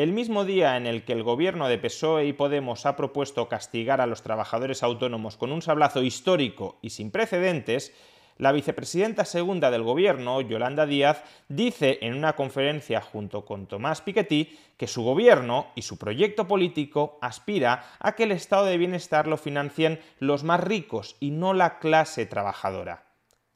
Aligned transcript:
El 0.00 0.12
mismo 0.14 0.46
día 0.46 0.78
en 0.78 0.86
el 0.86 1.04
que 1.04 1.12
el 1.12 1.22
gobierno 1.22 1.68
de 1.68 1.76
PSOE 1.76 2.24
y 2.24 2.32
Podemos 2.32 2.86
ha 2.86 2.96
propuesto 2.96 3.50
castigar 3.50 4.00
a 4.00 4.06
los 4.06 4.22
trabajadores 4.22 4.82
autónomos 4.82 5.36
con 5.36 5.52
un 5.52 5.60
sablazo 5.60 6.02
histórico 6.02 6.78
y 6.80 6.88
sin 6.88 7.10
precedentes, 7.10 7.92
la 8.38 8.52
vicepresidenta 8.52 9.26
segunda 9.26 9.70
del 9.70 9.82
gobierno, 9.82 10.40
Yolanda 10.40 10.86
Díaz, 10.86 11.22
dice 11.50 11.98
en 12.00 12.14
una 12.14 12.32
conferencia 12.32 13.02
junto 13.02 13.44
con 13.44 13.66
Tomás 13.66 14.00
Piketty 14.00 14.58
que 14.78 14.86
su 14.86 15.02
gobierno 15.02 15.66
y 15.74 15.82
su 15.82 15.98
proyecto 15.98 16.48
político 16.48 17.18
aspira 17.20 17.84
a 17.98 18.12
que 18.12 18.22
el 18.22 18.32
estado 18.32 18.64
de 18.64 18.78
bienestar 18.78 19.26
lo 19.26 19.36
financien 19.36 20.00
los 20.18 20.44
más 20.44 20.60
ricos 20.60 21.16
y 21.20 21.30
no 21.30 21.52
la 21.52 21.78
clase 21.78 22.24
trabajadora. 22.24 23.04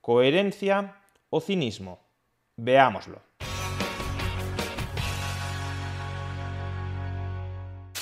¿Coherencia 0.03 0.97
o 1.31 1.41
cinismo? 1.41 2.01
Veámoslo. 2.57 3.23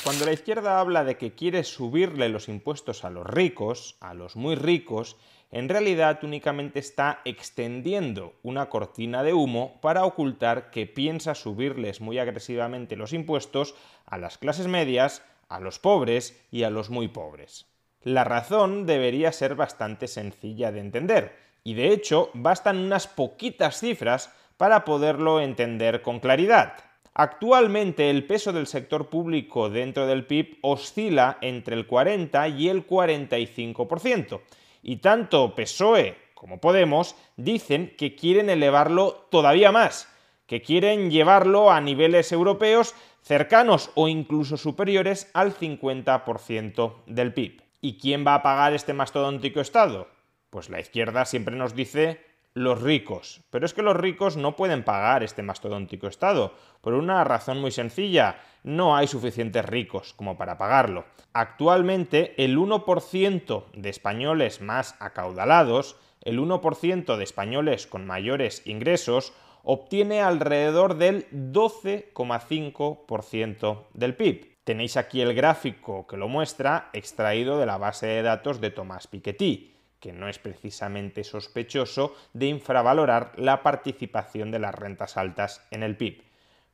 Cuando 0.04 0.26
la 0.26 0.32
izquierda 0.32 0.80
habla 0.80 1.04
de 1.04 1.16
que 1.16 1.32
quiere 1.32 1.62
subirle 1.62 2.28
los 2.28 2.48
impuestos 2.48 3.04
a 3.04 3.10
los 3.10 3.24
ricos, 3.24 3.96
a 4.00 4.14
los 4.14 4.34
muy 4.34 4.56
ricos, 4.56 5.16
en 5.52 5.68
realidad 5.68 6.18
únicamente 6.24 6.80
está 6.80 7.20
extendiendo 7.24 8.34
una 8.42 8.68
cortina 8.68 9.22
de 9.22 9.32
humo 9.32 9.78
para 9.80 10.04
ocultar 10.04 10.72
que 10.72 10.86
piensa 10.86 11.36
subirles 11.36 12.00
muy 12.00 12.18
agresivamente 12.18 12.96
los 12.96 13.12
impuestos 13.12 13.76
a 14.04 14.18
las 14.18 14.38
clases 14.38 14.66
medias, 14.66 15.22
a 15.48 15.60
los 15.60 15.78
pobres 15.78 16.42
y 16.50 16.64
a 16.64 16.70
los 16.70 16.90
muy 16.90 17.06
pobres. 17.06 17.66
La 18.02 18.24
razón 18.24 18.86
debería 18.86 19.30
ser 19.30 19.54
bastante 19.54 20.08
sencilla 20.08 20.72
de 20.72 20.80
entender, 20.80 21.36
y 21.62 21.74
de 21.74 21.92
hecho 21.92 22.30
bastan 22.34 22.78
unas 22.78 23.06
poquitas 23.06 23.78
cifras 23.78 24.34
para 24.56 24.84
poderlo 24.84 25.40
entender 25.40 26.02
con 26.02 26.18
claridad. 26.18 26.91
Actualmente 27.14 28.08
el 28.08 28.24
peso 28.26 28.52
del 28.52 28.66
sector 28.66 29.10
público 29.10 29.68
dentro 29.68 30.06
del 30.06 30.26
PIB 30.26 30.58
oscila 30.62 31.38
entre 31.42 31.76
el 31.76 31.86
40 31.86 32.48
y 32.48 32.68
el 32.68 32.86
45%. 32.86 34.40
Y 34.82 34.96
tanto 34.96 35.54
PSOE 35.54 36.16
como 36.42 36.58
Podemos 36.58 37.14
dicen 37.36 37.94
que 37.96 38.16
quieren 38.16 38.50
elevarlo 38.50 39.28
todavía 39.30 39.70
más, 39.70 40.08
que 40.46 40.60
quieren 40.60 41.10
llevarlo 41.10 41.70
a 41.70 41.80
niveles 41.80 42.32
europeos 42.32 42.96
cercanos 43.22 43.92
o 43.94 44.08
incluso 44.08 44.56
superiores 44.56 45.30
al 45.34 45.54
50% 45.54 46.94
del 47.06 47.32
PIB. 47.32 47.62
¿Y 47.80 47.98
quién 47.98 48.26
va 48.26 48.34
a 48.34 48.42
pagar 48.42 48.72
este 48.72 48.92
mastodóntico 48.92 49.60
Estado? 49.60 50.08
Pues 50.50 50.68
la 50.68 50.80
izquierda 50.80 51.26
siempre 51.26 51.54
nos 51.54 51.76
dice 51.76 52.20
los 52.54 52.82
ricos. 52.82 53.40
Pero 53.50 53.66
es 53.66 53.74
que 53.74 53.82
los 53.82 53.96
ricos 53.96 54.36
no 54.36 54.56
pueden 54.56 54.84
pagar 54.84 55.22
este 55.22 55.42
mastodóntico 55.42 56.06
Estado, 56.06 56.54
por 56.80 56.94
una 56.94 57.22
razón 57.24 57.60
muy 57.60 57.70
sencilla, 57.70 58.40
no 58.62 58.96
hay 58.96 59.06
suficientes 59.06 59.62
ricos 59.64 60.14
como 60.14 60.36
para 60.36 60.58
pagarlo. 60.58 61.04
Actualmente 61.32 62.34
el 62.42 62.58
1% 62.58 63.64
de 63.72 63.88
españoles 63.88 64.60
más 64.60 64.96
acaudalados, 65.00 65.96
el 66.20 66.38
1% 66.38 67.16
de 67.16 67.24
españoles 67.24 67.86
con 67.86 68.06
mayores 68.06 68.66
ingresos, 68.66 69.32
obtiene 69.64 70.20
alrededor 70.20 70.96
del 70.96 71.30
12,5% 71.30 73.84
del 73.94 74.16
PIB. 74.16 74.58
Tenéis 74.64 74.96
aquí 74.96 75.20
el 75.20 75.34
gráfico 75.34 76.06
que 76.06 76.16
lo 76.16 76.28
muestra, 76.28 76.90
extraído 76.92 77.58
de 77.58 77.66
la 77.66 77.78
base 77.78 78.06
de 78.06 78.22
datos 78.22 78.60
de 78.60 78.70
Tomás 78.70 79.08
Piketty 79.08 79.71
que 80.02 80.12
no 80.12 80.28
es 80.28 80.40
precisamente 80.40 81.22
sospechoso 81.22 82.14
de 82.34 82.46
infravalorar 82.46 83.32
la 83.36 83.62
participación 83.62 84.50
de 84.50 84.58
las 84.58 84.74
rentas 84.74 85.16
altas 85.16 85.64
en 85.70 85.84
el 85.84 85.96
PIB. 85.96 86.24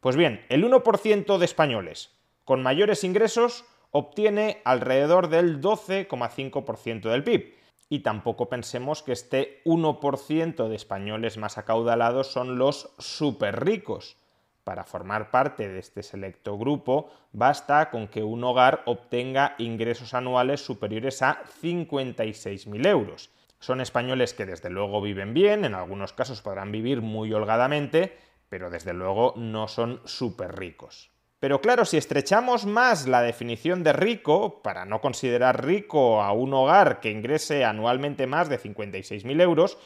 Pues 0.00 0.16
bien, 0.16 0.44
el 0.48 0.64
1% 0.64 1.38
de 1.38 1.44
españoles 1.44 2.10
con 2.44 2.62
mayores 2.62 3.04
ingresos 3.04 3.66
obtiene 3.90 4.62
alrededor 4.64 5.28
del 5.28 5.60
12,5% 5.60 7.10
del 7.10 7.22
PIB. 7.22 7.54
Y 7.90 8.00
tampoco 8.00 8.48
pensemos 8.48 9.02
que 9.02 9.12
este 9.12 9.62
1% 9.64 10.68
de 10.68 10.76
españoles 10.76 11.36
más 11.36 11.58
acaudalados 11.58 12.28
son 12.32 12.56
los 12.56 12.94
súper 12.98 13.62
ricos. 13.64 14.16
Para 14.68 14.84
formar 14.84 15.30
parte 15.30 15.66
de 15.66 15.78
este 15.78 16.02
selecto 16.02 16.58
grupo, 16.58 17.08
basta 17.32 17.88
con 17.88 18.06
que 18.06 18.22
un 18.22 18.44
hogar 18.44 18.82
obtenga 18.84 19.54
ingresos 19.56 20.12
anuales 20.12 20.62
superiores 20.62 21.22
a 21.22 21.42
56.000 21.62 22.86
euros. 22.86 23.30
Son 23.60 23.80
españoles 23.80 24.34
que 24.34 24.44
desde 24.44 24.68
luego 24.68 25.00
viven 25.00 25.32
bien, 25.32 25.64
en 25.64 25.74
algunos 25.74 26.12
casos 26.12 26.42
podrán 26.42 26.70
vivir 26.70 27.00
muy 27.00 27.32
holgadamente, 27.32 28.18
pero 28.50 28.68
desde 28.68 28.92
luego 28.92 29.32
no 29.38 29.68
son 29.68 30.02
súper 30.04 30.54
ricos. 30.58 31.10
Pero 31.40 31.62
claro, 31.62 31.86
si 31.86 31.96
estrechamos 31.96 32.66
más 32.66 33.08
la 33.08 33.22
definición 33.22 33.82
de 33.82 33.94
rico, 33.94 34.60
para 34.62 34.84
no 34.84 35.00
considerar 35.00 35.64
rico 35.64 36.20
a 36.20 36.32
un 36.32 36.52
hogar 36.52 37.00
que 37.00 37.10
ingrese 37.10 37.64
anualmente 37.64 38.26
más 38.26 38.50
de 38.50 38.60
56.000 38.60 39.40
euros, 39.40 39.78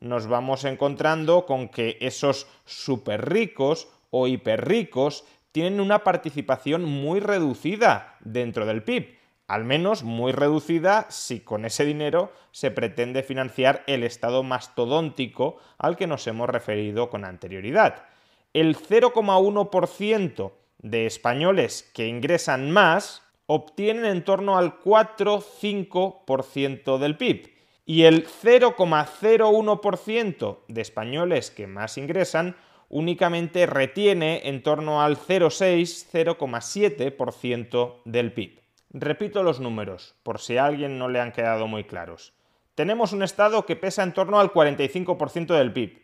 nos 0.00 0.28
vamos 0.28 0.64
encontrando 0.64 1.44
con 1.44 1.68
que 1.68 1.98
esos 2.00 2.46
súper 2.64 3.28
ricos 3.28 3.88
o 4.10 4.26
hiperricos 4.26 5.24
tienen 5.52 5.80
una 5.80 6.04
participación 6.04 6.84
muy 6.84 7.20
reducida 7.20 8.16
dentro 8.20 8.66
del 8.66 8.82
PIB, 8.82 9.18
al 9.46 9.64
menos 9.64 10.02
muy 10.04 10.32
reducida 10.32 11.06
si 11.08 11.40
con 11.40 11.64
ese 11.64 11.84
dinero 11.84 12.32
se 12.52 12.70
pretende 12.70 13.24
financiar 13.24 13.82
el 13.88 14.04
estado 14.04 14.44
mastodóntico 14.44 15.56
al 15.76 15.96
que 15.96 16.06
nos 16.06 16.24
hemos 16.28 16.48
referido 16.48 17.10
con 17.10 17.24
anterioridad. 17.24 18.04
El 18.52 18.76
0,1% 18.76 20.52
de 20.78 21.06
españoles 21.06 21.90
que 21.94 22.06
ingresan 22.06 22.70
más 22.70 23.24
obtienen 23.46 24.04
en 24.04 24.24
torno 24.24 24.56
al 24.56 24.78
4-5% 24.80 26.98
del 26.98 27.16
PIB 27.16 27.50
y 27.84 28.04
el 28.04 28.28
0,01% 28.28 30.58
de 30.68 30.80
españoles 30.80 31.50
que 31.50 31.66
más 31.66 31.98
ingresan 31.98 32.54
únicamente 32.90 33.64
retiene 33.64 34.42
en 34.48 34.62
torno 34.62 35.00
al 35.00 35.16
0,6-0,7% 35.16 38.02
del 38.04 38.32
PIB. 38.32 38.60
Repito 38.92 39.42
los 39.42 39.60
números, 39.60 40.14
por 40.22 40.38
si 40.40 40.58
a 40.58 40.66
alguien 40.66 40.98
no 40.98 41.08
le 41.08 41.20
han 41.20 41.32
quedado 41.32 41.66
muy 41.68 41.84
claros. 41.84 42.34
Tenemos 42.74 43.12
un 43.12 43.22
Estado 43.22 43.64
que 43.64 43.76
pesa 43.76 44.02
en 44.02 44.12
torno 44.12 44.40
al 44.40 44.52
45% 44.52 45.56
del 45.56 45.72
PIB. 45.72 46.02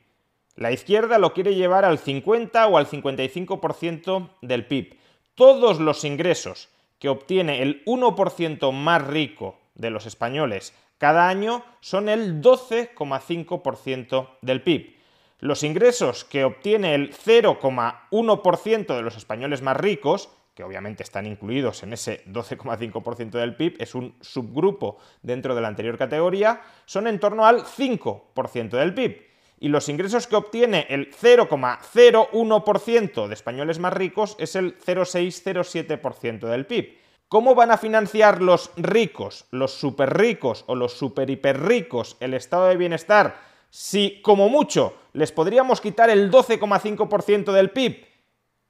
La 0.55 0.73
izquierda 0.73 1.19
lo 1.19 1.35
quiere 1.35 1.55
llevar 1.55 1.85
al 1.85 1.99
50 1.99 2.67
o 2.69 2.79
al 2.79 2.87
55% 2.87 4.31
del 4.41 4.67
PIB. 4.67 4.97
Todos 5.35 5.81
los 5.81 6.05
ingresos 6.05 6.71
que 6.99 7.09
obtiene 7.09 7.63
el 7.63 7.85
1% 7.85 8.73
más 8.73 9.07
rico 9.07 9.59
de 9.75 9.91
los 9.91 10.07
españoles 10.07 10.73
cada 10.99 11.29
año 11.29 11.65
son 11.81 12.09
el 12.09 12.41
12,5% 12.41 14.29
del 14.41 14.63
PIB. 14.63 14.96
Los 15.39 15.63
ingresos 15.63 16.25
que 16.25 16.45
obtiene 16.45 16.95
el 16.95 17.13
0,1% 17.13 18.97
de 18.97 19.03
los 19.03 19.19
españoles 19.19 19.61
más 19.61 19.77
ricos, 19.77 20.31
que 20.55 20.65
obviamente 20.65 21.03
están 21.03 21.27
incluidos 21.27 21.83
en 21.83 21.93
ese 21.93 22.25
12,5% 22.25 23.33
del 23.33 23.55
PIB, 23.55 23.77
es 23.79 23.95
un 23.95 24.15
subgrupo 24.23 24.97
dentro 25.21 25.55
de 25.55 25.61
la 25.61 25.69
anterior 25.69 25.99
categoría, 25.99 26.63
son 26.87 27.07
en 27.07 27.21
torno 27.21 27.45
al 27.45 27.65
5% 27.65 28.71
del 28.71 28.95
PIB. 28.95 29.27
y 29.59 29.69
los 29.69 29.89
ingresos 29.89 30.27
que 30.27 30.37
obtiene 30.37 30.87
el 30.91 31.15
0,01% 31.15 33.27
de 33.27 33.35
españoles 33.35 33.79
más 33.79 33.95
ricos 33.95 34.37
es 34.39 34.55
el 34.55 34.79
0,607% 34.79 36.47
del 36.47 36.67
PIB. 36.67 36.99
¿Cómo 37.29 37.55
van 37.55 37.71
a 37.71 37.79
financiar 37.79 38.43
los 38.43 38.71
ricos, 38.77 39.47
los 39.51 39.73
super 39.73 40.15
ricos 40.17 40.65
o 40.67 40.75
los 40.75 40.93
super 40.93 41.31
hiper 41.31 41.63
ricos 41.63 42.19
el 42.21 42.35
estado 42.35 42.69
de 42.69 42.77
bienestar 42.77 43.47
si, 43.71 44.21
como 44.23 44.49
mucho, 44.49 44.95
les 45.17 45.33
podríamos 45.33 45.81
quitar 45.81 46.11
el 46.11 46.31
12,5% 46.31 47.53
del 47.53 47.71
PIB 47.71 48.05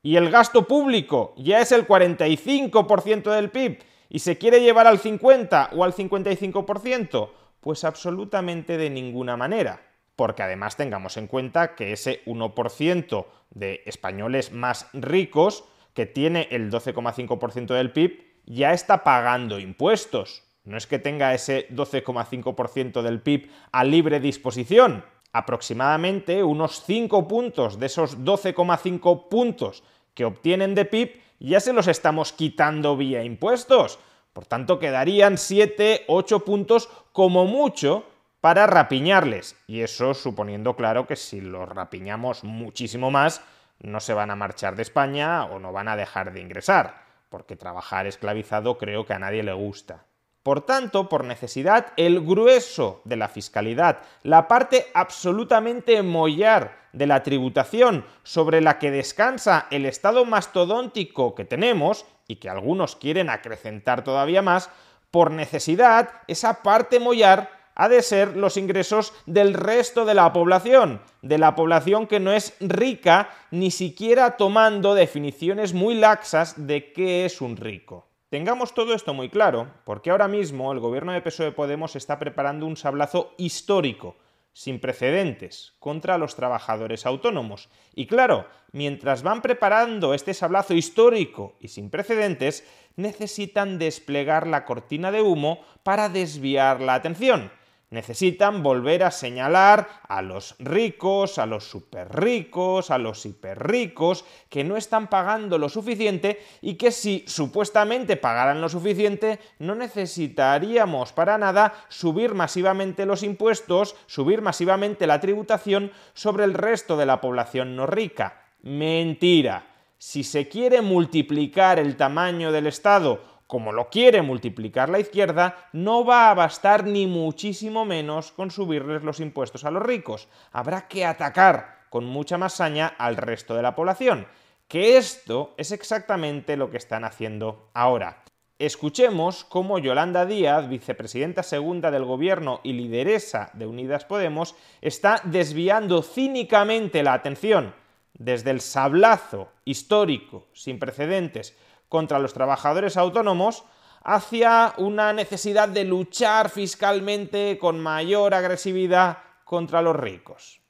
y 0.03 0.17
el 0.17 0.31
gasto 0.31 0.67
público 0.67 1.35
ya 1.37 1.61
es 1.61 1.73
el 1.73 1.87
45% 1.87 3.31
del 3.31 3.51
PIB 3.51 3.79
y 4.09 4.21
se 4.21 4.39
quiere 4.39 4.61
llevar 4.61 4.87
al 4.87 4.99
50 4.99 5.71
o 5.73 5.85
al 5.85 5.93
55%? 5.93 7.31
Pues 7.61 7.85
absolutamente 7.85 8.79
de 8.79 8.91
ninguna 8.91 9.37
manera 9.37 9.83
porque 10.17 10.43
además 10.43 10.77
tengamos 10.77 11.19
en 11.19 11.27
cuenta 11.27 11.75
que 11.75 11.93
ese 11.93 12.25
1% 12.25 13.27
de 13.51 13.83
españoles 13.85 14.51
más 14.51 14.89
ricos, 14.95 15.65
que 15.93 16.07
tiene 16.07 16.49
el 16.51 16.71
12,5% 16.71 17.75
del 17.75 17.93
PIB, 17.93 18.25
ya 18.47 18.73
está 18.73 19.05
pagando 19.05 19.59
impuestos. 19.59 20.43
No 20.65 20.77
es 20.77 20.87
que 20.87 20.99
tenga 20.99 21.35
ese 21.35 21.69
12,5% 21.69 23.03
del 23.03 23.21
PIB 23.21 23.51
a 23.73 23.85
libre 23.85 24.19
disposición. 24.19 25.05
Aproximadamente 25.37 26.43
unos 26.43 26.83
5 26.87 27.29
puntos 27.29 27.79
de 27.79 27.87
esos 27.87 28.25
12,5 28.25 29.29
puntos 29.29 29.83
que 30.15 30.25
obtienen 30.25 30.75
de 30.75 30.87
PIB 30.87 31.21
ya 31.38 31.61
se 31.61 31.75
los 31.75 31.88
estamos 31.88 32.33
quitando 32.33 32.97
vía 32.97 33.23
impuestos. 33.23 33.99
Por 34.33 34.47
tanto, 34.47 34.79
quedarían 34.79 35.37
7, 35.37 36.05
8 36.09 36.43
puntos 36.43 36.88
como 37.12 37.44
mucho 37.44 38.06
para 38.41 38.67
rapiñarles. 38.67 39.56
Y 39.67 39.83
eso 39.83 40.15
suponiendo, 40.15 40.75
claro, 40.75 41.06
que 41.06 41.17
si 41.17 41.43
los 41.43 41.69
rapiñamos 41.69 42.43
muchísimo 42.43 43.11
más, 43.11 43.43
no 43.79 44.00
se 44.00 44.15
van 44.15 44.31
a 44.31 44.37
marchar 44.37 44.75
de 44.75 44.83
España 44.85 45.44
o 45.44 45.59
no 45.59 45.71
van 45.71 45.88
a 45.88 45.97
dejar 45.97 46.33
de 46.33 46.41
ingresar, 46.41 47.03
porque 47.29 47.56
trabajar 47.56 48.06
esclavizado 48.06 48.79
creo 48.79 49.05
que 49.05 49.12
a 49.12 49.19
nadie 49.19 49.43
le 49.43 49.53
gusta. 49.53 50.06
Por 50.47 50.61
tanto, 50.61 51.09
por 51.09 51.25
necesidad, 51.25 51.87
el 51.97 52.21
grueso 52.21 53.01
de 53.03 53.17
la 53.17 53.27
fiscalidad, 53.27 54.03
la 54.23 54.47
parte 54.47 54.87
absolutamente 54.95 56.01
mollar 56.05 56.87
de 56.93 57.09
la 57.09 57.25
tributación 57.25 58.05
sobre 58.23 58.61
la 58.61 58.79
que 58.79 58.93
descansa 58.93 59.67
el 59.73 59.87
estado 59.87 60.25
mastodóntico 60.25 61.35
que 61.35 61.45
tenemos, 61.45 62.07
y 62.29 62.37
que 62.37 62.49
algunos 62.49 62.95
quieren 62.95 63.29
acrecentar 63.29 64.05
todavía 64.05 64.41
más, 64.41 64.71
por 65.11 65.33
necesidad, 65.33 66.11
esa 66.29 66.63
parte 66.63 67.01
mollar 67.01 67.51
ha 67.75 67.89
de 67.89 68.01
ser 68.01 68.37
los 68.37 68.57
ingresos 68.57 69.15
del 69.27 69.53
resto 69.53 70.05
de 70.05 70.15
la 70.15 70.33
población, 70.33 71.01
de 71.23 71.39
la 71.39 71.57
población 71.57 72.07
que 72.07 72.21
no 72.21 72.33
es 72.33 72.55
rica 72.61 73.31
ni 73.51 73.73
siquiera 73.73 74.37
tomando 74.37 74.95
definiciones 74.95 75.75
muy 75.75 75.97
laxas 75.97 76.69
de 76.69 76.93
qué 76.93 77.25
es 77.25 77.41
un 77.41 77.57
rico. 77.57 78.06
Tengamos 78.28 78.75
todo 78.75 78.93
esto 78.93 79.14
muy 79.14 79.28
claro, 79.28 79.73
porque 79.84 80.11
ahora 80.11 80.26
mismo 80.26 80.73
el 80.73 80.81
gobierno 80.81 81.12
de 81.12 81.23
PSOE 81.23 81.52
Podemos 81.52 81.94
está 81.94 82.19
preparando 82.19 82.67
un 82.67 82.76
sablazo 82.76 83.32
histórico, 83.38 84.17
sin 84.52 84.81
precedentes, 84.81 85.75
contra 85.78 86.19
los 86.19 86.34
trabajadores 86.34 87.06
autónomos. 87.06 87.69
Y 87.94 88.06
claro, 88.06 88.49
mientras 88.73 89.23
van 89.23 89.43
preparando 89.43 90.12
este 90.12 90.34
sablazo 90.34 90.75
histórico 90.75 91.56
y 91.61 91.69
sin 91.69 91.88
precedentes, 91.88 92.67
necesitan 92.96 93.78
desplegar 93.78 94.49
la 94.49 94.64
cortina 94.64 95.12
de 95.12 95.23
humo 95.23 95.61
para 95.84 96.08
desviar 96.08 96.81
la 96.81 96.94
atención 96.94 97.52
Necesitan 97.97 98.63
volver 98.63 99.05
a 99.05 99.11
señalar 99.11 99.89
a 100.07 100.21
los 100.21 100.55
ricos, 100.59 101.39
a 101.39 101.47
los 101.47 101.65
super 101.65 102.15
ricos, 102.15 102.91
a 102.91 102.99
los 102.99 103.25
hiper 103.25 103.59
ricos, 103.67 104.27
que 104.51 104.65
no 104.65 104.77
están 104.77 105.09
pagando 105.09 105.57
lo 105.57 105.71
suficiente 105.71 106.45
y 106.61 106.75
que 106.75 106.93
si 106.93 107.25
supuestamente 107.27 108.19
pagaran 108.19 108.61
lo 108.61 108.69
suficiente, 108.69 109.39
no 109.59 109.75
necesitaríamos 109.75 111.15
para 111.15 111.39
nada 111.39 111.73
subir 111.89 112.35
masivamente 112.35 113.07
los 113.07 113.23
impuestos, 113.23 113.97
subir 114.05 114.43
masivamente 114.43 115.07
la 115.07 115.19
tributación 115.19 115.91
sobre 116.13 116.45
el 116.45 116.53
resto 116.53 116.99
de 116.99 117.07
la 117.07 117.23
población 117.23 117.77
no 117.77 117.87
rica. 117.87 118.43
Mentira. 118.61 119.69
Si 119.97 120.23
se 120.23 120.51
quiere 120.51 120.83
multiplicar 120.83 121.79
el 121.79 121.97
tamaño 121.97 122.53
del 122.53 122.67
Estado 122.67 123.36
como 123.47 123.73
lo 123.73 123.89
quiere 123.91 124.23
multiplicar 124.23 124.89
la 124.89 124.99
izquierda, 124.99 125.69
no 125.73 126.05
va 126.05 126.31
a 126.31 126.35
bastar 126.35 126.85
ni 126.85 127.07
muchísimo 127.07 127.85
menos 127.85 128.33
con 128.33 128.51
subirles 128.51 129.03
los 129.03 129.21
impuestos 129.21 129.65
a 129.65 129.71
los 129.71 129.83
ricos. 129.83 130.29
Habrá 130.53 130.89
que 130.89 131.05
atacar 131.05 131.87
con 131.91 132.05
mucha 132.05 132.39
más 132.39 132.55
saña 132.55 132.89
al 132.99 133.17
resto 133.17 133.55
de 133.55 133.63
la 133.63 133.75
población. 133.75 134.27
Que 134.69 134.97
esto 134.97 135.55
es 135.57 135.71
exactamente 135.71 136.57
lo 136.57 136.71
que 136.71 136.77
están 136.77 137.05
haciendo 137.05 137.71
ahora. 137.73 138.25
Escuchemos 138.59 139.45
cómo 139.45 139.79
Yolanda 139.79 140.25
Díaz, 140.25 140.69
vicepresidenta 140.69 141.43
segunda 141.43 141.91
del 141.91 142.05
gobierno 142.05 142.61
y 142.65 142.73
lideresa 142.73 143.51
de 143.53 143.67
Unidas 143.67 144.07
Podemos, 144.07 144.57
está 144.81 145.21
desviando 145.25 146.03
cínicamente 146.03 147.03
la 147.03 147.13
atención 147.13 147.75
desde 148.15 148.51
el 148.51 148.63
sablazo 148.63 149.53
histórico 149.67 150.49
sin 150.55 150.79
precedentes 150.79 151.55
contra 151.88 152.19
los 152.19 152.33
trabajadores 152.33 152.97
autónomos 152.97 153.65
hacia 154.03 154.73
una 154.77 155.12
necesidad 155.12 155.69
de 155.69 155.85
luchar 155.85 156.49
fiscalmente 156.50 157.59
con 157.59 157.81
mayor 157.81 158.35
agresividad 158.35 159.19
contra 159.44 159.83
los 159.83 159.97
ricos. 159.97 160.66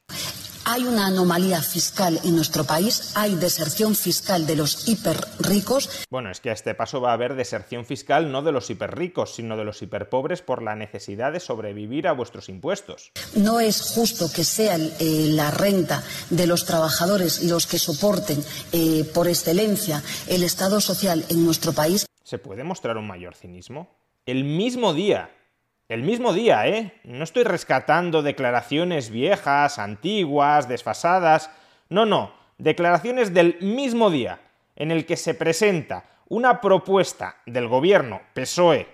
Hay 0.69 0.83
una 0.83 1.07
anomalía 1.07 1.61
fiscal 1.61 2.19
en 2.25 2.35
nuestro 2.35 2.65
país, 2.65 3.13
hay 3.15 3.35
deserción 3.35 3.95
fiscal 3.95 4.45
de 4.45 4.57
los 4.57 4.89
hiperricos. 4.89 6.05
Bueno, 6.09 6.29
es 6.29 6.41
que 6.41 6.49
a 6.49 6.53
este 6.53 6.75
paso 6.75 6.99
va 6.99 7.11
a 7.11 7.13
haber 7.13 7.35
deserción 7.35 7.85
fiscal 7.85 8.33
no 8.33 8.41
de 8.41 8.51
los 8.51 8.69
hiperricos, 8.69 9.33
sino 9.35 9.55
de 9.55 9.63
los 9.63 9.81
hiperpobres 9.81 10.41
por 10.41 10.61
la 10.61 10.75
necesidad 10.75 11.31
de 11.31 11.39
sobrevivir 11.39 12.05
a 12.05 12.11
vuestros 12.11 12.49
impuestos. 12.49 13.13
No 13.33 13.61
es 13.61 13.81
justo 13.81 14.29
que 14.29 14.43
sea 14.43 14.75
eh, 14.75 15.27
la 15.29 15.51
renta 15.51 16.03
de 16.31 16.47
los 16.47 16.65
trabajadores 16.65 17.43
los 17.43 17.65
que 17.65 17.79
soporten 17.79 18.43
eh, 18.73 19.09
por 19.13 19.29
excelencia 19.29 20.03
el 20.27 20.43
Estado 20.43 20.81
social 20.81 21.23
en 21.29 21.45
nuestro 21.45 21.71
país. 21.71 22.05
¿Se 22.25 22.39
puede 22.39 22.65
mostrar 22.65 22.97
un 22.97 23.07
mayor 23.07 23.35
cinismo? 23.35 23.95
El 24.25 24.43
mismo 24.43 24.93
día 24.93 25.29
el 25.89 26.03
mismo 26.03 26.33
día, 26.33 26.67
¿eh? 26.67 26.93
No 27.03 27.23
estoy 27.23 27.43
rescatando 27.43 28.21
declaraciones 28.21 29.09
viejas, 29.09 29.79
antiguas, 29.79 30.67
desfasadas. 30.67 31.49
No, 31.89 32.05
no, 32.05 32.33
declaraciones 32.57 33.33
del 33.33 33.57
mismo 33.61 34.09
día 34.09 34.41
en 34.75 34.91
el 34.91 35.05
que 35.05 35.17
se 35.17 35.33
presenta 35.33 36.03
una 36.27 36.59
propuesta 36.59 37.37
del 37.45 37.67
gobierno 37.67 38.21
PSOE, 38.33 38.87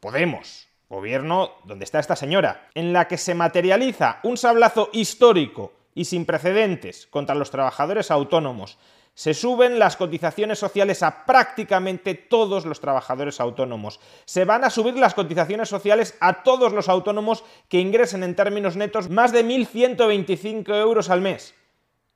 Podemos, 0.00 0.68
gobierno 0.88 1.50
donde 1.64 1.84
está 1.84 1.98
esta 1.98 2.16
señora, 2.16 2.68
en 2.74 2.94
la 2.94 3.06
que 3.06 3.18
se 3.18 3.34
materializa 3.34 4.18
un 4.22 4.38
sablazo 4.38 4.88
histórico 4.94 5.74
y 5.94 6.06
sin 6.06 6.24
precedentes 6.24 7.06
contra 7.08 7.34
los 7.34 7.50
trabajadores 7.50 8.10
autónomos, 8.10 8.78
se 9.14 9.34
suben 9.34 9.78
las 9.78 9.96
cotizaciones 9.96 10.58
sociales 10.58 11.02
a 11.02 11.26
prácticamente 11.26 12.14
todos 12.14 12.64
los 12.64 12.80
trabajadores 12.80 13.40
autónomos. 13.40 14.00
Se 14.24 14.44
van 14.44 14.64
a 14.64 14.70
subir 14.70 14.96
las 14.96 15.14
cotizaciones 15.14 15.68
sociales 15.68 16.16
a 16.20 16.42
todos 16.42 16.72
los 16.72 16.88
autónomos 16.88 17.44
que 17.68 17.80
ingresen 17.80 18.22
en 18.22 18.34
términos 18.34 18.76
netos 18.76 19.10
más 19.10 19.32
de 19.32 19.44
1.125 19.44 20.74
euros 20.74 21.10
al 21.10 21.20
mes. 21.20 21.54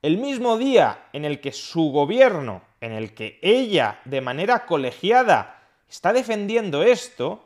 El 0.01 0.17
mismo 0.17 0.57
día 0.57 1.05
en 1.13 1.25
el 1.25 1.41
que 1.41 1.51
su 1.51 1.91
gobierno, 1.91 2.61
en 2.81 2.91
el 2.91 3.13
que 3.13 3.39
ella, 3.41 3.99
de 4.05 4.21
manera 4.21 4.65
colegiada, 4.65 5.63
está 5.89 6.13
defendiendo 6.13 6.83
esto, 6.83 7.43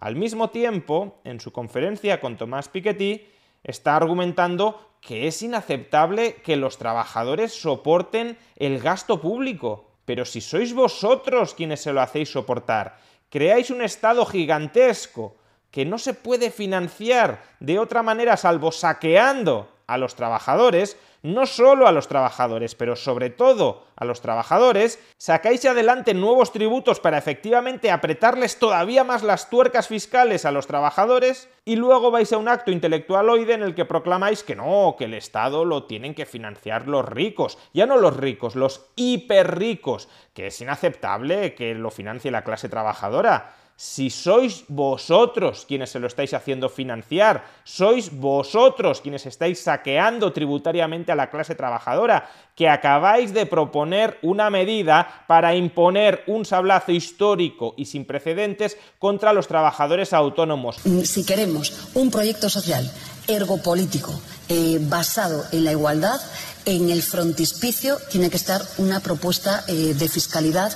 al 0.00 0.16
mismo 0.16 0.50
tiempo, 0.50 1.20
en 1.24 1.38
su 1.38 1.52
conferencia 1.52 2.20
con 2.20 2.36
Tomás 2.36 2.68
Piketty, 2.68 3.24
está 3.64 3.96
argumentando 3.96 4.96
que 5.00 5.26
es 5.26 5.42
inaceptable 5.42 6.36
que 6.44 6.56
los 6.56 6.78
trabajadores 6.78 7.52
soporten 7.52 8.38
el 8.56 8.78
gasto 8.78 9.20
público. 9.20 9.90
Pero 10.04 10.24
si 10.24 10.40
sois 10.40 10.72
vosotros 10.74 11.54
quienes 11.54 11.80
se 11.80 11.92
lo 11.92 12.00
hacéis 12.00 12.30
soportar, 12.30 12.98
creáis 13.30 13.70
un 13.70 13.82
Estado 13.82 14.24
gigantesco 14.26 15.36
que 15.70 15.84
no 15.84 15.98
se 15.98 16.14
puede 16.14 16.50
financiar 16.50 17.42
de 17.58 17.78
otra 17.78 18.02
manera 18.02 18.36
salvo 18.36 18.70
saqueando 18.70 19.71
a 19.92 19.98
los 19.98 20.14
trabajadores, 20.14 20.96
no 21.22 21.46
solo 21.46 21.86
a 21.86 21.92
los 21.92 22.08
trabajadores, 22.08 22.74
pero 22.74 22.96
sobre 22.96 23.30
todo 23.30 23.84
a 23.96 24.04
los 24.04 24.20
trabajadores, 24.20 24.98
sacáis 25.18 25.64
adelante 25.64 26.14
nuevos 26.14 26.52
tributos 26.52 26.98
para 26.98 27.18
efectivamente 27.18 27.90
apretarles 27.90 28.58
todavía 28.58 29.04
más 29.04 29.22
las 29.22 29.48
tuercas 29.48 29.86
fiscales 29.86 30.44
a 30.44 30.50
los 30.50 30.66
trabajadores 30.66 31.48
y 31.64 31.76
luego 31.76 32.10
vais 32.10 32.32
a 32.32 32.38
un 32.38 32.48
acto 32.48 32.72
intelectualoide 32.72 33.54
en 33.54 33.62
el 33.62 33.74
que 33.74 33.84
proclamáis 33.84 34.42
que 34.42 34.56
no, 34.56 34.96
que 34.98 35.04
el 35.04 35.14
Estado 35.14 35.64
lo 35.64 35.84
tienen 35.84 36.14
que 36.14 36.26
financiar 36.26 36.88
los 36.88 37.04
ricos, 37.04 37.58
ya 37.72 37.86
no 37.86 37.96
los 37.98 38.16
ricos, 38.16 38.56
los 38.56 38.86
hiperricos, 38.96 40.08
que 40.34 40.48
es 40.48 40.60
inaceptable 40.60 41.54
que 41.54 41.74
lo 41.74 41.90
financie 41.90 42.32
la 42.32 42.42
clase 42.42 42.68
trabajadora. 42.68 43.54
Si 43.76 44.10
sois 44.10 44.64
vosotros 44.68 45.64
quienes 45.66 45.90
se 45.90 45.98
lo 45.98 46.06
estáis 46.06 46.34
haciendo 46.34 46.68
financiar, 46.68 47.44
sois 47.64 48.10
vosotros 48.12 49.00
quienes 49.00 49.26
estáis 49.26 49.60
saqueando 49.60 50.32
tributariamente 50.32 51.10
a 51.12 51.16
la 51.16 51.30
clase 51.30 51.54
trabajadora, 51.54 52.30
que 52.54 52.68
acabáis 52.68 53.32
de 53.34 53.46
proponer 53.46 54.18
una 54.22 54.50
medida 54.50 55.24
para 55.26 55.54
imponer 55.54 56.22
un 56.26 56.44
sablazo 56.44 56.92
histórico 56.92 57.74
y 57.76 57.86
sin 57.86 58.04
precedentes 58.04 58.76
contra 58.98 59.32
los 59.32 59.48
trabajadores 59.48 60.12
autónomos. 60.12 60.76
Si 61.04 61.24
queremos 61.24 61.90
un 61.94 62.10
proyecto 62.10 62.48
social 62.48 62.90
ergopolítico 63.26 64.12
eh, 64.48 64.78
basado 64.80 65.44
en 65.52 65.64
la 65.64 65.72
igualdad, 65.72 66.20
en 66.66 66.90
el 66.90 67.02
frontispicio 67.02 67.98
tiene 68.10 68.30
que 68.30 68.36
estar 68.36 68.62
una 68.78 69.00
propuesta 69.00 69.64
eh, 69.66 69.94
de 69.94 70.08
fiscalidad 70.08 70.72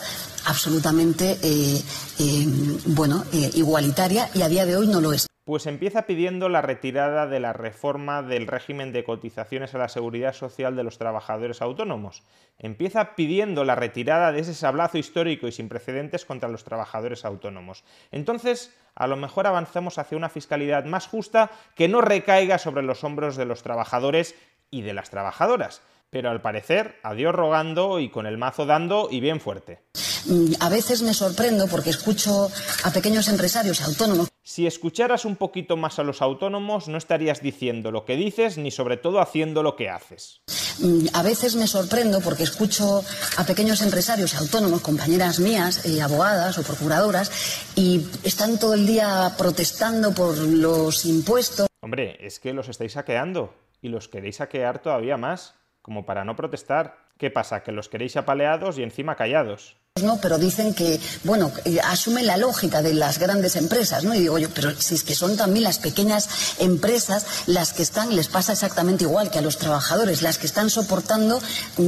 absolutamente 0.46 1.36
eh, 1.42 1.82
eh, 2.18 2.46
bueno, 2.86 3.24
eh, 3.32 3.50
igualitaria 3.54 4.28
y 4.34 4.42
a 4.42 4.48
día 4.48 4.64
de 4.64 4.76
hoy 4.76 4.86
no 4.86 5.00
lo 5.00 5.12
es. 5.12 5.26
Pues 5.44 5.66
empieza 5.66 6.06
pidiendo 6.06 6.48
la 6.48 6.60
retirada 6.60 7.28
de 7.28 7.38
la 7.38 7.52
reforma 7.52 8.20
del 8.22 8.48
régimen 8.48 8.92
de 8.92 9.04
cotizaciones 9.04 9.74
a 9.74 9.78
la 9.78 9.88
seguridad 9.88 10.32
social 10.32 10.74
de 10.74 10.82
los 10.82 10.98
trabajadores 10.98 11.62
autónomos. 11.62 12.24
Empieza 12.58 13.14
pidiendo 13.14 13.62
la 13.62 13.76
retirada 13.76 14.32
de 14.32 14.40
ese 14.40 14.54
sablazo 14.54 14.98
histórico 14.98 15.46
y 15.46 15.52
sin 15.52 15.68
precedentes 15.68 16.24
contra 16.24 16.48
los 16.48 16.64
trabajadores 16.64 17.24
autónomos. 17.24 17.84
Entonces, 18.10 18.76
a 18.96 19.06
lo 19.06 19.16
mejor 19.16 19.46
avanzamos 19.46 19.98
hacia 19.98 20.18
una 20.18 20.30
fiscalidad 20.30 20.84
más 20.84 21.06
justa 21.06 21.52
que 21.76 21.86
no 21.86 22.00
recaiga 22.00 22.58
sobre 22.58 22.82
los 22.82 23.04
hombros 23.04 23.36
de 23.36 23.44
los 23.44 23.62
trabajadores 23.62 24.34
y 24.72 24.82
de 24.82 24.94
las 24.94 25.10
trabajadoras. 25.10 25.80
Pero 26.10 26.30
al 26.30 26.40
parecer, 26.40 26.96
a 27.02 27.14
Dios 27.14 27.34
rogando 27.34 28.00
y 28.00 28.10
con 28.10 28.26
el 28.26 28.38
mazo 28.38 28.66
dando 28.66 29.08
y 29.10 29.20
bien 29.20 29.40
fuerte. 29.40 29.80
Mm, 30.26 30.54
a 30.60 30.68
veces 30.68 31.02
me 31.02 31.14
sorprendo 31.14 31.68
porque 31.68 31.90
escucho 31.90 32.48
a 32.84 32.90
pequeños 32.90 33.28
empresarios 33.28 33.80
autónomos. 33.82 34.28
Si 34.42 34.66
escucharas 34.66 35.24
un 35.24 35.36
poquito 35.36 35.76
más 35.76 35.98
a 35.98 36.04
los 36.04 36.22
autónomos, 36.22 36.88
no 36.88 36.98
estarías 36.98 37.40
diciendo 37.42 37.90
lo 37.90 38.04
que 38.04 38.16
dices 38.16 38.58
ni 38.58 38.70
sobre 38.70 38.96
todo 38.96 39.20
haciendo 39.20 39.62
lo 39.62 39.76
que 39.76 39.88
haces. 39.88 40.40
Mm, 40.78 41.06
a 41.12 41.22
veces 41.22 41.56
me 41.56 41.66
sorprendo 41.66 42.20
porque 42.20 42.42
escucho 42.42 43.02
a 43.36 43.44
pequeños 43.44 43.82
empresarios 43.82 44.34
autónomos, 44.34 44.82
compañeras 44.82 45.40
mías, 45.40 45.86
eh, 45.86 46.02
abogadas 46.02 46.58
o 46.58 46.62
procuradoras, 46.62 47.30
y 47.76 48.06
están 48.24 48.58
todo 48.58 48.74
el 48.74 48.86
día 48.86 49.34
protestando 49.38 50.12
por 50.12 50.36
los 50.36 51.04
impuestos. 51.04 51.66
Hombre, 51.80 52.18
es 52.20 52.40
que 52.40 52.52
los 52.52 52.68
estáis 52.68 52.92
saqueando 52.92 53.54
y 53.80 53.88
los 53.88 54.08
queréis 54.08 54.36
saquear 54.36 54.82
todavía 54.82 55.16
más, 55.16 55.54
como 55.86 56.04
para 56.04 56.24
no 56.24 56.34
protestar. 56.34 56.96
¿Qué 57.16 57.30
pasa? 57.30 57.62
Que 57.62 57.70
los 57.70 57.88
queréis 57.88 58.16
apaleados 58.16 58.76
y 58.76 58.82
encima 58.82 59.14
callados. 59.14 59.76
¿no? 60.02 60.18
Pero 60.20 60.36
dicen 60.36 60.74
que, 60.74 60.98
bueno, 61.22 61.52
asumen 61.84 62.26
la 62.26 62.36
lógica 62.36 62.82
de 62.82 62.92
las 62.92 63.20
grandes 63.20 63.54
empresas, 63.54 64.02
¿no? 64.02 64.12
Y 64.12 64.18
digo 64.18 64.36
yo, 64.36 64.48
pero 64.52 64.72
si 64.72 64.96
es 64.96 65.04
que 65.04 65.14
son 65.14 65.36
también 65.36 65.62
las 65.62 65.78
pequeñas 65.78 66.60
empresas 66.60 67.44
las 67.46 67.72
que 67.72 67.82
están, 67.82 68.16
les 68.16 68.26
pasa 68.26 68.52
exactamente 68.52 69.04
igual 69.04 69.30
que 69.30 69.38
a 69.38 69.42
los 69.42 69.58
trabajadores, 69.58 70.22
las 70.22 70.38
que 70.38 70.46
están 70.46 70.70
soportando 70.70 71.38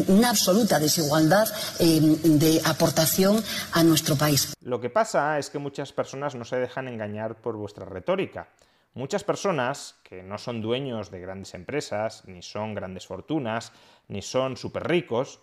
una 0.06 0.30
absoluta 0.30 0.78
desigualdad 0.78 1.48
eh, 1.80 2.00
de 2.00 2.62
aportación 2.64 3.42
a 3.72 3.82
nuestro 3.82 4.14
país. 4.14 4.54
Lo 4.62 4.80
que 4.80 4.90
pasa 4.90 5.36
es 5.40 5.50
que 5.50 5.58
muchas 5.58 5.92
personas 5.92 6.36
no 6.36 6.44
se 6.44 6.56
dejan 6.56 6.86
engañar 6.86 7.34
por 7.34 7.56
vuestra 7.56 7.84
retórica. 7.84 8.46
Muchas 8.94 9.24
personas 9.24 10.00
que 10.02 10.22
no 10.22 10.38
son 10.38 10.60
dueños 10.60 11.10
de 11.10 11.20
grandes 11.20 11.54
empresas, 11.54 12.24
ni 12.26 12.42
son 12.42 12.74
grandes 12.74 13.06
fortunas, 13.06 13.72
ni 14.08 14.22
son 14.22 14.56
súper 14.56 14.88
ricos, 14.88 15.40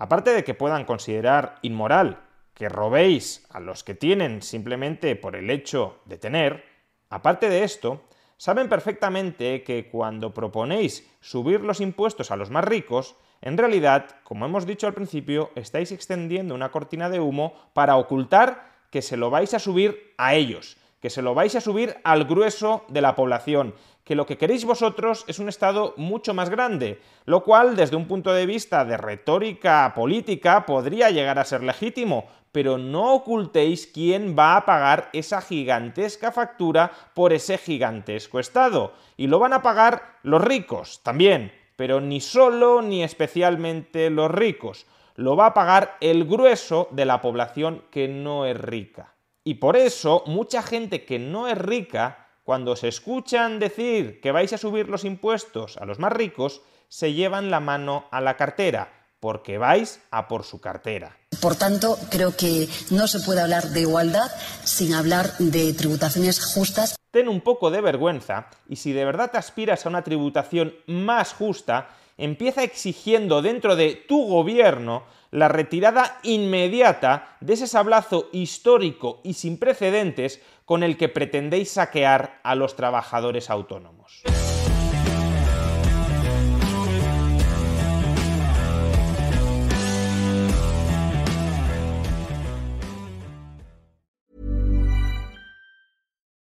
Aparte 0.00 0.32
de 0.32 0.44
que 0.44 0.54
puedan 0.54 0.86
considerar 0.86 1.56
inmoral 1.60 2.20
que 2.54 2.70
robéis 2.70 3.46
a 3.50 3.60
los 3.60 3.84
que 3.84 3.94
tienen 3.94 4.40
simplemente 4.40 5.14
por 5.14 5.36
el 5.36 5.50
hecho 5.50 6.00
de 6.06 6.16
tener, 6.16 6.64
aparte 7.10 7.50
de 7.50 7.64
esto, 7.64 8.04
saben 8.38 8.70
perfectamente 8.70 9.62
que 9.62 9.90
cuando 9.90 10.32
proponéis 10.32 11.06
subir 11.20 11.60
los 11.60 11.82
impuestos 11.82 12.30
a 12.30 12.36
los 12.36 12.48
más 12.48 12.64
ricos, 12.64 13.14
en 13.42 13.58
realidad, 13.58 14.06
como 14.24 14.46
hemos 14.46 14.64
dicho 14.64 14.86
al 14.86 14.94
principio, 14.94 15.50
estáis 15.54 15.92
extendiendo 15.92 16.54
una 16.54 16.70
cortina 16.70 17.10
de 17.10 17.20
humo 17.20 17.52
para 17.74 17.96
ocultar 17.96 18.70
que 18.90 19.02
se 19.02 19.18
lo 19.18 19.28
vais 19.28 19.52
a 19.52 19.58
subir 19.58 20.14
a 20.16 20.34
ellos, 20.34 20.78
que 21.00 21.10
se 21.10 21.22
lo 21.22 21.34
vais 21.34 21.54
a 21.54 21.60
subir 21.60 21.96
al 22.04 22.24
grueso 22.24 22.84
de 22.88 23.00
la 23.00 23.14
población, 23.14 23.74
que 24.04 24.14
lo 24.14 24.26
que 24.26 24.36
queréis 24.36 24.64
vosotros 24.64 25.24
es 25.28 25.38
un 25.38 25.48
Estado 25.48 25.94
mucho 25.96 26.34
más 26.34 26.50
grande, 26.50 27.00
lo 27.26 27.42
cual 27.42 27.76
desde 27.76 27.96
un 27.96 28.06
punto 28.06 28.32
de 28.32 28.46
vista 28.46 28.84
de 28.84 28.96
retórica 28.96 29.92
política 29.94 30.66
podría 30.66 31.10
llegar 31.10 31.38
a 31.38 31.44
ser 31.44 31.62
legítimo, 31.62 32.26
pero 32.52 32.78
no 32.78 33.14
ocultéis 33.14 33.86
quién 33.86 34.34
va 34.36 34.56
a 34.56 34.66
pagar 34.66 35.08
esa 35.12 35.40
gigantesca 35.40 36.32
factura 36.32 36.90
por 37.14 37.32
ese 37.32 37.58
gigantesco 37.58 38.40
Estado. 38.40 38.92
Y 39.16 39.28
lo 39.28 39.38
van 39.38 39.52
a 39.52 39.62
pagar 39.62 40.18
los 40.22 40.42
ricos 40.42 41.02
también, 41.02 41.52
pero 41.76 42.00
ni 42.00 42.20
solo 42.20 42.82
ni 42.82 43.04
especialmente 43.04 44.10
los 44.10 44.30
ricos. 44.30 44.86
Lo 45.14 45.36
va 45.36 45.46
a 45.46 45.54
pagar 45.54 45.96
el 46.00 46.24
grueso 46.24 46.88
de 46.90 47.04
la 47.04 47.20
población 47.20 47.84
que 47.90 48.08
no 48.08 48.46
es 48.46 48.58
rica. 48.60 49.14
Y 49.50 49.54
por 49.54 49.76
eso 49.76 50.22
mucha 50.26 50.62
gente 50.62 51.04
que 51.04 51.18
no 51.18 51.48
es 51.48 51.58
rica, 51.58 52.28
cuando 52.44 52.76
se 52.76 52.86
escuchan 52.86 53.58
decir 53.58 54.20
que 54.20 54.30
vais 54.30 54.52
a 54.52 54.58
subir 54.58 54.88
los 54.88 55.04
impuestos 55.04 55.76
a 55.78 55.86
los 55.86 55.98
más 55.98 56.12
ricos, 56.12 56.62
se 56.86 57.14
llevan 57.14 57.50
la 57.50 57.58
mano 57.58 58.04
a 58.12 58.20
la 58.20 58.36
cartera, 58.36 58.92
porque 59.18 59.58
vais 59.58 60.02
a 60.12 60.28
por 60.28 60.44
su 60.44 60.60
cartera. 60.60 61.18
Por 61.42 61.56
tanto, 61.56 61.98
creo 62.12 62.36
que 62.36 62.68
no 62.90 63.08
se 63.08 63.18
puede 63.18 63.40
hablar 63.40 63.64
de 63.70 63.80
igualdad 63.80 64.30
sin 64.62 64.94
hablar 64.94 65.36
de 65.40 65.74
tributaciones 65.74 66.54
justas. 66.54 66.94
Ten 67.10 67.28
un 67.28 67.40
poco 67.40 67.72
de 67.72 67.80
vergüenza 67.80 68.50
y 68.68 68.76
si 68.76 68.92
de 68.92 69.04
verdad 69.04 69.32
te 69.32 69.38
aspiras 69.38 69.84
a 69.84 69.88
una 69.88 70.04
tributación 70.04 70.76
más 70.86 71.32
justa, 71.32 71.88
empieza 72.20 72.62
exigiendo 72.62 73.42
dentro 73.42 73.76
de 73.76 73.94
tu 73.94 74.26
gobierno 74.26 75.04
la 75.30 75.48
retirada 75.48 76.18
inmediata 76.22 77.36
de 77.40 77.54
ese 77.54 77.66
sablazo 77.66 78.28
histórico 78.32 79.20
y 79.24 79.34
sin 79.34 79.58
precedentes 79.58 80.42
con 80.64 80.82
el 80.82 80.96
que 80.96 81.08
pretendéis 81.08 81.72
saquear 81.72 82.40
a 82.42 82.54
los 82.54 82.76
trabajadores 82.76 83.50
autónomos. 83.50 84.22